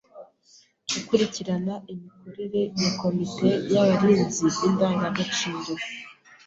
[0.93, 5.73] Gukurikirana imikorere ya Komite y’abarinzi b’indagagaciro